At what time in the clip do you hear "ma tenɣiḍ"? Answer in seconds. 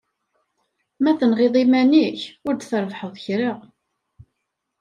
1.03-1.55